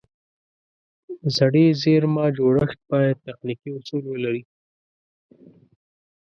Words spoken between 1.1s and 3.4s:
د سړې زېرمه جوړښت باید